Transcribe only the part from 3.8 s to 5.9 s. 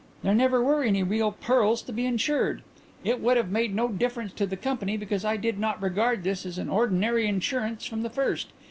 difference to the company, because I did not